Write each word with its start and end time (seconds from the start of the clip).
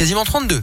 quasiment 0.00 0.24
32 0.24 0.62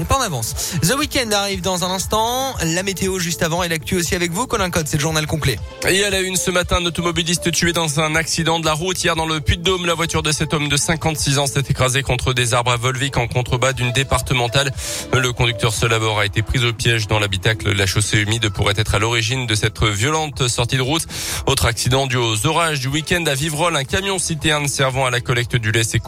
n'est 0.00 0.06
pas 0.06 0.16
en 0.16 0.22
avance. 0.22 0.54
The 0.82 0.94
Weekend 0.98 1.32
arrive 1.32 1.60
dans 1.60 1.84
un 1.84 1.90
instant. 1.90 2.54
La 2.64 2.82
météo 2.82 3.18
juste 3.18 3.42
avant 3.42 3.62
et 3.62 3.68
l'actu 3.68 3.96
aussi 3.96 4.14
avec 4.14 4.32
vous, 4.32 4.46
Colin 4.46 4.70
Code. 4.70 4.88
C'est 4.88 4.96
le 4.96 5.02
journal 5.02 5.26
complet. 5.26 5.58
Et 5.88 6.02
à 6.04 6.10
la 6.10 6.20
une 6.20 6.36
ce 6.36 6.50
matin, 6.50 6.76
un 6.80 6.86
automobiliste 6.86 7.52
tué 7.52 7.72
dans 7.72 8.00
un 8.00 8.14
accident 8.16 8.58
de 8.60 8.64
la 8.64 8.72
route 8.72 9.02
hier 9.02 9.14
dans 9.14 9.26
le 9.26 9.40
Puy-de-Dôme. 9.40 9.86
La 9.86 9.94
voiture 9.94 10.22
de 10.22 10.32
cet 10.32 10.54
homme 10.54 10.68
de 10.68 10.76
56 10.76 11.38
ans 11.38 11.46
s'est 11.46 11.62
écrasée 11.68 12.02
contre 12.02 12.32
des 12.32 12.54
arbres 12.54 12.72
à 12.72 12.76
Volvic 12.76 13.16
en 13.18 13.28
contrebas 13.28 13.72
d'une 13.72 13.92
départementale. 13.92 14.72
Le 15.12 15.32
conducteur 15.32 15.72
seul 15.72 15.92
à 15.92 16.00
a 16.18 16.24
été 16.24 16.42
pris 16.42 16.64
au 16.64 16.72
piège 16.72 17.06
dans 17.06 17.18
l'habitacle. 17.18 17.70
La 17.72 17.86
chaussée 17.86 18.18
humide 18.18 18.48
pourrait 18.48 18.74
être 18.76 18.94
à 18.94 18.98
l'origine 18.98 19.46
de 19.46 19.54
cette 19.54 19.82
violente 19.82 20.48
sortie 20.48 20.76
de 20.76 20.82
route. 20.82 21.06
Autre 21.46 21.66
accident 21.66 22.06
dû 22.06 22.16
aux 22.16 22.46
orages 22.46 22.80
du 22.80 22.88
week-end 22.88 23.24
à 23.26 23.34
Vivrolles. 23.34 23.76
Un 23.76 23.84
camion 23.84 24.18
citerne 24.18 24.66
servant 24.66 25.04
à 25.04 25.10
la 25.10 25.20
collecte 25.20 25.56
du 25.56 25.72
lait 25.72 25.84
s'est 25.84 25.98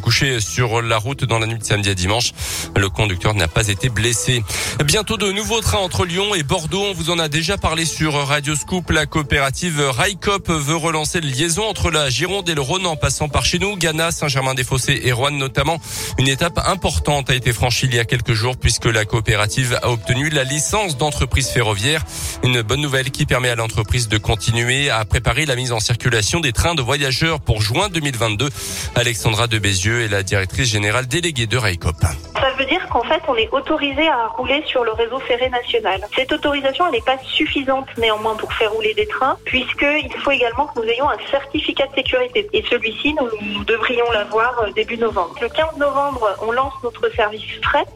couché 0.00 0.40
sur 0.40 0.82
la 0.82 0.98
route 0.98 1.24
dans 1.24 1.38
la 1.38 1.46
nuit 1.46 1.58
de 1.58 1.64
samedi 1.64 1.88
à 1.88 1.94
dimanche. 1.94 2.32
Le 2.76 2.88
conducteur 2.90 3.29
n'a 3.34 3.48
pas 3.48 3.68
été 3.68 3.88
blessé. 3.88 4.42
Bientôt 4.84 5.16
de 5.16 5.30
nouveaux 5.32 5.60
trains 5.60 5.78
entre 5.78 6.04
Lyon 6.04 6.34
et 6.34 6.42
Bordeaux. 6.42 6.84
On 6.90 6.92
vous 6.94 7.10
en 7.10 7.18
a 7.18 7.28
déjà 7.28 7.56
parlé 7.56 7.84
sur 7.84 8.14
Radio 8.14 8.54
Scoop. 8.54 8.90
La 8.90 9.06
coopérative 9.06 9.80
Raikop 9.80 10.48
veut 10.48 10.76
relancer 10.76 11.20
les 11.20 11.30
liaisons 11.30 11.64
entre 11.64 11.90
la 11.90 12.10
Gironde 12.10 12.48
et 12.48 12.54
le 12.54 12.60
Rhône 12.60 12.86
en 12.86 12.96
passant 12.96 13.28
par 13.28 13.44
chez 13.44 13.58
nous, 13.58 13.76
Ghana, 13.76 14.10
Saint-Germain-des-Fossés 14.10 15.00
et 15.04 15.12
Rouen 15.12 15.30
notamment. 15.30 15.78
Une 16.18 16.28
étape 16.28 16.58
importante 16.66 17.30
a 17.30 17.34
été 17.34 17.52
franchie 17.52 17.86
il 17.86 17.94
y 17.94 17.98
a 17.98 18.04
quelques 18.04 18.34
jours 18.34 18.56
puisque 18.56 18.86
la 18.86 19.04
coopérative 19.04 19.78
a 19.82 19.90
obtenu 19.90 20.30
la 20.30 20.44
licence 20.44 20.96
d'entreprise 20.96 21.48
ferroviaire. 21.48 22.04
Une 22.42 22.62
bonne 22.62 22.80
nouvelle 22.80 23.10
qui 23.10 23.26
permet 23.26 23.50
à 23.50 23.54
l'entreprise 23.54 24.08
de 24.08 24.18
continuer 24.18 24.90
à 24.90 25.04
préparer 25.04 25.46
la 25.46 25.56
mise 25.56 25.72
en 25.72 25.80
circulation 25.80 26.40
des 26.40 26.52
trains 26.52 26.74
de 26.74 26.82
voyageurs 26.82 27.40
pour 27.40 27.62
juin 27.62 27.88
2022. 27.88 28.48
Alexandra 28.94 29.46
de 29.46 29.58
Bézieux 29.58 30.02
est 30.02 30.08
la 30.08 30.22
directrice 30.22 30.68
générale 30.68 31.06
déléguée 31.06 31.46
de 31.46 31.56
Raikop. 31.56 31.96
Ça 32.00 32.52
veut 32.58 32.66
dire 32.66 32.86
fait, 33.10 33.22
on 33.28 33.34
est 33.34 33.48
autorisé 33.52 34.08
à 34.08 34.28
rouler 34.28 34.62
sur 34.66 34.84
le 34.84 34.92
réseau 34.92 35.18
ferré 35.20 35.48
national. 35.50 36.00
Cette 36.14 36.32
autorisation, 36.32 36.90
n'est 36.90 37.00
pas 37.00 37.18
suffisante 37.18 37.88
néanmoins 37.98 38.36
pour 38.36 38.52
faire 38.52 38.72
rouler 38.72 38.94
des 38.94 39.06
trains, 39.06 39.36
puisqu'il 39.44 40.12
faut 40.22 40.30
également 40.30 40.66
que 40.66 40.80
nous 40.80 40.86
ayons 40.86 41.08
un 41.08 41.18
certificat 41.30 41.86
de 41.88 41.94
sécurité. 41.94 42.48
Et 42.52 42.62
celui-ci, 42.70 43.14
nous, 43.14 43.64
devrions 43.64 44.10
l'avoir 44.12 44.62
euh, 44.62 44.70
début 44.72 44.96
novembre. 44.96 45.34
Le 45.40 45.48
15 45.48 45.76
novembre, 45.76 46.36
on 46.42 46.52
lance 46.52 46.74
notre 46.84 47.08
service 47.14 47.42
fret, 47.62 47.86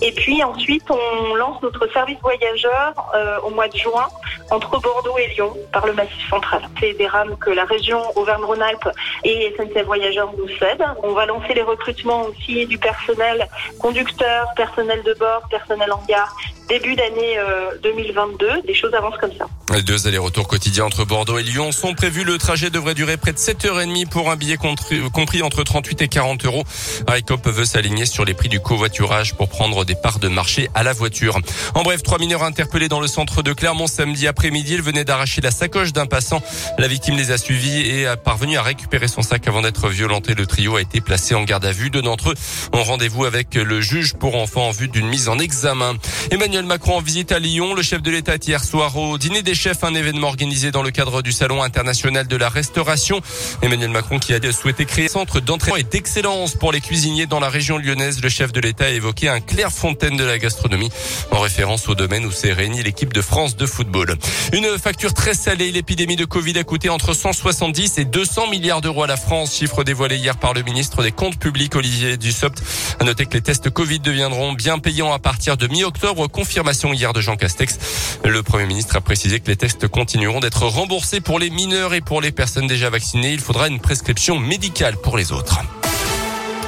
et 0.00 0.12
puis 0.12 0.42
ensuite, 0.44 0.88
on 0.90 1.34
lance 1.34 1.60
notre 1.62 1.90
service 1.92 2.18
voyageur 2.20 2.94
euh, 3.14 3.38
au 3.44 3.50
mois 3.50 3.68
de 3.68 3.76
juin 3.76 4.06
entre 4.52 4.78
Bordeaux 4.80 5.16
et 5.18 5.28
Lyon 5.28 5.56
par 5.72 5.86
le 5.86 5.94
Massif 5.94 6.28
central. 6.28 6.62
C'est 6.78 6.92
des 6.92 7.06
rames 7.06 7.36
que 7.38 7.50
la 7.50 7.64
région 7.64 8.00
Auvergne-Rhône-Alpes 8.16 8.88
et 9.24 9.54
SNCF 9.56 9.86
Voyageurs 9.86 10.32
nous 10.36 10.48
cèdent. 10.58 10.84
On 11.02 11.12
va 11.12 11.24
lancer 11.26 11.54
les 11.54 11.62
recrutements 11.62 12.22
aussi 12.22 12.66
du 12.66 12.78
personnel 12.78 13.48
conducteur, 13.80 14.46
personnel 14.54 15.02
de 15.02 15.14
bord, 15.14 15.42
personnel 15.48 15.90
en 15.92 16.02
gare 16.06 16.36
début 16.68 16.94
d'année 16.94 17.38
2022. 17.82 18.46
Euh, 18.46 18.62
des 18.62 18.74
choses 18.74 18.94
avancent 18.94 19.18
comme 19.18 19.32
ça. 19.32 19.46
Les 19.72 19.82
deux 19.82 20.06
allers-retours 20.06 20.48
quotidiens 20.48 20.84
entre 20.84 21.06
Bordeaux 21.06 21.38
et 21.38 21.42
Lyon 21.42 21.72
sont 21.72 21.94
prévus. 21.94 22.24
Le 22.24 22.36
trajet 22.36 22.68
devrait 22.68 22.94
durer 22.94 23.16
près 23.16 23.32
de 23.32 23.38
7h30 23.38 24.06
pour 24.06 24.30
un 24.30 24.36
billet 24.36 24.58
compris 24.58 25.42
entre 25.42 25.64
38 25.64 26.02
et 26.02 26.08
40 26.08 26.44
euros. 26.44 26.64
Raikop 27.08 27.48
veut 27.48 27.64
s'aligner 27.64 28.04
sur 28.04 28.26
les 28.26 28.34
prix 28.34 28.50
du 28.50 28.60
covoiturage 28.60 29.34
pour 29.34 29.48
prendre 29.48 29.86
des 29.86 29.94
parts 29.94 30.18
de 30.18 30.28
marché 30.28 30.68
à 30.74 30.82
la 30.82 30.92
voiture. 30.92 31.38
En 31.74 31.84
bref, 31.84 32.02
trois 32.02 32.18
mineurs 32.18 32.42
interpellés 32.42 32.90
dans 32.90 33.00
le 33.00 33.06
centre 33.06 33.42
de 33.42 33.54
Clermont 33.54 33.86
samedi 33.86 34.26
après-midi. 34.26 34.74
Ils 34.74 34.82
venaient 34.82 35.06
d'arracher 35.06 35.40
la 35.40 35.50
sacoche 35.50 35.94
d'un 35.94 36.04
passant. 36.04 36.42
La 36.76 36.86
victime 36.86 37.16
les 37.16 37.30
a 37.30 37.38
suivis 37.38 37.80
et 37.80 38.06
a 38.06 38.18
parvenu 38.18 38.58
à 38.58 38.62
récupérer 38.62 39.08
son 39.08 39.22
sac 39.22 39.48
avant 39.48 39.62
d'être 39.62 39.88
violenté. 39.88 40.34
Le 40.34 40.46
trio 40.46 40.76
a 40.76 40.82
été 40.82 41.00
placé 41.00 41.34
en 41.34 41.44
garde 41.44 41.64
à 41.64 41.72
vue. 41.72 41.88
Deux 41.88 42.02
d'entre 42.02 42.32
eux 42.32 42.34
ont 42.74 42.84
rendez-vous 42.84 43.24
avec 43.24 43.54
le 43.54 43.80
juge 43.80 44.12
pour 44.14 44.36
enfants 44.36 44.68
en 44.68 44.70
vue 44.70 44.88
d'une 44.88 45.06
mise 45.06 45.30
en 45.30 45.38
examen. 45.38 45.94
Emmanuel 46.30 46.66
Macron 46.66 46.98
en 46.98 47.00
visite 47.00 47.32
à 47.32 47.38
Lyon. 47.38 47.72
Le 47.74 47.82
chef 47.82 48.02
de 48.02 48.10
l'État 48.10 48.36
hier 48.36 48.62
soir 48.62 48.98
au 48.98 49.16
dîner 49.16 49.42
des 49.42 49.61
chefs, 49.62 49.84
un 49.84 49.94
événement 49.94 50.26
organisé 50.26 50.72
dans 50.72 50.82
le 50.82 50.90
cadre 50.90 51.22
du 51.22 51.30
Salon 51.30 51.62
international 51.62 52.26
de 52.26 52.34
la 52.34 52.48
restauration. 52.48 53.20
Emmanuel 53.62 53.90
Macron 53.90 54.18
qui 54.18 54.34
a 54.34 54.52
souhaité 54.52 54.86
créer 54.86 55.04
un 55.04 55.08
centre 55.08 55.38
d'entraînement 55.38 55.76
et 55.76 55.84
d'excellence 55.84 56.56
pour 56.56 56.72
les 56.72 56.80
cuisiniers 56.80 57.26
dans 57.26 57.38
la 57.38 57.48
région 57.48 57.78
lyonnaise. 57.78 58.20
Le 58.20 58.28
chef 58.28 58.50
de 58.50 58.58
l'État 58.58 58.86
a 58.86 58.88
évoqué 58.88 59.28
un 59.28 59.38
clair 59.38 59.70
fontaine 59.70 60.16
de 60.16 60.24
la 60.24 60.40
gastronomie 60.40 60.90
en 61.30 61.38
référence 61.38 61.88
au 61.88 61.94
domaine 61.94 62.26
où 62.26 62.32
s'est 62.32 62.52
réunie 62.52 62.82
l'équipe 62.82 63.12
de 63.12 63.22
France 63.22 63.54
de 63.54 63.64
football. 63.66 64.16
Une 64.52 64.66
facture 64.78 65.14
très 65.14 65.34
salée. 65.34 65.70
L'épidémie 65.70 66.16
de 66.16 66.24
Covid 66.24 66.58
a 66.58 66.64
coûté 66.64 66.88
entre 66.88 67.14
170 67.14 67.98
et 67.98 68.04
200 68.04 68.50
milliards 68.50 68.80
d'euros 68.80 69.04
à 69.04 69.06
la 69.06 69.16
France. 69.16 69.54
Chiffre 69.54 69.84
dévoilé 69.84 70.16
hier 70.16 70.38
par 70.38 70.54
le 70.54 70.62
ministre 70.62 71.04
des 71.04 71.12
Comptes 71.12 71.38
publics 71.38 71.76
Olivier 71.76 72.16
Dussopt. 72.16 72.60
À 72.98 73.04
noter 73.04 73.26
que 73.26 73.34
les 73.34 73.42
tests 73.42 73.70
Covid 73.70 74.00
deviendront 74.00 74.54
bien 74.54 74.80
payants 74.80 75.12
à 75.12 75.20
partir 75.20 75.56
de 75.56 75.68
mi-octobre. 75.68 76.26
Confirmation 76.26 76.92
hier 76.92 77.12
de 77.12 77.20
Jean 77.20 77.36
Castex. 77.36 77.78
Le 78.24 78.42
Premier 78.42 78.66
ministre 78.66 78.96
a 78.96 79.00
précisé 79.00 79.38
que 79.38 79.51
les 79.52 79.56
tests 79.56 79.86
continueront 79.86 80.40
d'être 80.40 80.66
remboursés 80.66 81.20
pour 81.20 81.38
les 81.38 81.50
mineurs 81.50 81.92
et 81.92 82.00
pour 82.00 82.22
les 82.22 82.32
personnes 82.32 82.66
déjà 82.66 82.88
vaccinées. 82.88 83.34
Il 83.34 83.40
faudra 83.40 83.68
une 83.68 83.80
prescription 83.80 84.38
médicale 84.38 84.96
pour 84.96 85.18
les 85.18 85.30
autres. 85.30 85.60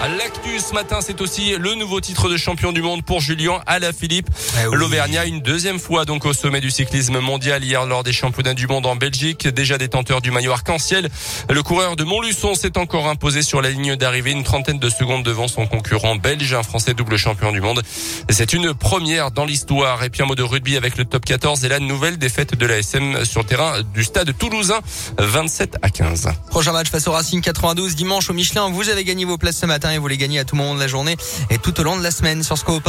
L'actu 0.03 0.59
ce 0.61 0.75
matin, 0.75 0.99
c'est 1.01 1.21
aussi 1.23 1.57
le 1.57 1.75
nouveau 1.75 2.01
titre 2.01 2.29
de 2.29 2.37
champion 2.37 2.73
du 2.73 2.83
monde 2.83 3.03
pour 3.03 3.21
Julien 3.21 3.61
Alaphilippe. 3.67 4.29
Eh 4.59 4.75
L'Auvergnat, 4.75 5.25
une 5.25 5.41
deuxième 5.41 5.79
fois 5.79 6.05
donc 6.05 6.27
au 6.27 6.35
sommet 6.35 6.61
du 6.61 6.71
cyclisme 6.71 7.21
mondial 7.21 7.65
hier 7.65 7.87
lors 7.87 8.05
des 8.05 8.13
championnats 8.13 8.53
du 8.53 8.67
monde 8.67 8.85
en 8.85 8.97
Belgique. 8.97 9.49
Déjà 9.49 9.79
détenteur 9.79 10.21
du 10.21 10.31
maillot 10.31 10.53
arc-en-ciel, 10.53 11.09
le 11.49 11.63
coureur 11.63 11.97
de 11.97 12.05
Montluçon 12.05 12.55
s'est 12.55 12.77
encore 12.77 13.09
imposé 13.09 13.41
sur 13.41 13.63
la 13.63 13.71
ligne 13.71 13.97
d'arrivée 13.97 14.33
une 14.33 14.45
trentaine 14.45 14.79
de 14.79 14.91
secondes 14.91 15.23
devant 15.23 15.49
son 15.49 15.67
concurrent 15.67 16.17
belge, 16.17 16.53
un 16.53 16.63
français 16.63 16.93
double 16.93 17.17
champion 17.17 17.51
du 17.51 17.63
monde. 17.63 17.83
C'est 18.29 18.53
une 18.53 18.75
première 18.75 19.31
dans 19.31 19.47
l'histoire. 19.47 20.05
Et 20.05 20.11
puis 20.11 20.23
un 20.23 20.27
mot 20.27 20.35
de 20.35 20.43
rugby 20.43 20.77
avec 20.77 20.99
le 20.99 21.07
top 21.07 21.25
14 21.25 21.65
et 21.65 21.69
la 21.69 21.81
nouvelle 21.81 22.19
défaite 22.19 22.57
de 22.57 22.67
la 22.67 22.79
SM 22.79 23.25
sur 23.25 23.47
terrain 23.47 23.81
du 23.95 24.05
stade 24.05 24.37
toulousain, 24.37 24.81
27 25.19 25.77
à 25.81 25.89
15. 25.89 26.29
Prochain 26.51 26.73
match 26.73 26.91
face 26.91 27.09
au 27.09 27.13
Racing 27.13 27.41
92 27.41 27.95
dimanche 27.95 28.29
au 28.29 28.35
Michelin. 28.35 28.69
Vous 28.71 28.91
avez 28.91 29.05
gagné 29.05 29.25
vos 29.25 29.39
places 29.39 29.59
ce 29.59 29.67
matin 29.67 29.84
et 29.93 29.99
vous 29.99 30.09
les 30.09 30.17
gagnez 30.17 30.39
à 30.39 30.45
tout 30.45 30.57
moment 30.57 30.75
de 30.75 30.81
la 30.81 30.89
journée 30.89 31.17
et 31.51 31.59
tout 31.59 31.79
au 31.81 31.83
long 31.83 31.97
de 31.97 32.03
la 32.03 32.11
semaine 32.11 32.43
sur 32.43 32.57
Scope. 32.57 32.89